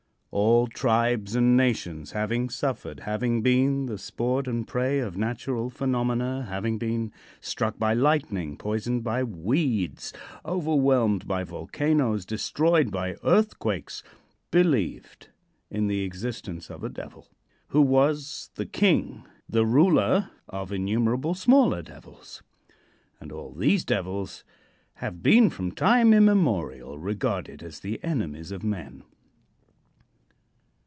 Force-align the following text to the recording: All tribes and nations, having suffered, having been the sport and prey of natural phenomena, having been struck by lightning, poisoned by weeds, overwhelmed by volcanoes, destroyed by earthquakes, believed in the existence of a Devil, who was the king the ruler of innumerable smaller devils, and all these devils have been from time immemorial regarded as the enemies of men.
All 0.33 0.67
tribes 0.67 1.35
and 1.35 1.57
nations, 1.57 2.11
having 2.13 2.49
suffered, 2.49 3.01
having 3.01 3.41
been 3.41 3.87
the 3.87 3.97
sport 3.97 4.47
and 4.47 4.65
prey 4.65 4.99
of 4.99 5.17
natural 5.17 5.69
phenomena, 5.69 6.45
having 6.47 6.77
been 6.77 7.11
struck 7.41 7.77
by 7.77 7.93
lightning, 7.93 8.55
poisoned 8.55 9.03
by 9.03 9.23
weeds, 9.25 10.13
overwhelmed 10.45 11.27
by 11.27 11.43
volcanoes, 11.43 12.25
destroyed 12.25 12.91
by 12.91 13.17
earthquakes, 13.25 14.03
believed 14.51 15.27
in 15.69 15.87
the 15.87 16.03
existence 16.05 16.69
of 16.69 16.81
a 16.81 16.89
Devil, 16.89 17.27
who 17.67 17.81
was 17.81 18.51
the 18.55 18.65
king 18.65 19.25
the 19.49 19.65
ruler 19.65 20.31
of 20.47 20.71
innumerable 20.71 21.33
smaller 21.35 21.81
devils, 21.81 22.41
and 23.19 23.33
all 23.33 23.51
these 23.53 23.83
devils 23.83 24.45
have 24.93 25.21
been 25.21 25.49
from 25.49 25.73
time 25.73 26.13
immemorial 26.13 26.97
regarded 26.97 27.61
as 27.61 27.81
the 27.81 28.01
enemies 28.01 28.51
of 28.53 28.63
men. 28.63 29.03